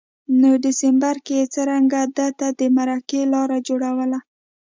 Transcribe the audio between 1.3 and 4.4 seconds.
یې څرنګه ده ته د مرکې لار جوړوله